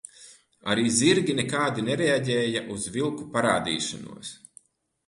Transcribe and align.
Arī 0.73 0.85
zirgi 0.99 1.35
nekādi 1.41 1.85
nereaģēja 1.91 2.65
uz 2.79 2.89
vilku 2.99 3.31
parādīšanos. 3.39 4.35